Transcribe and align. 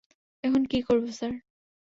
এখন 0.43 0.61
কী 0.65 0.79
করব, 0.81 1.05
স্যার? 1.11 1.33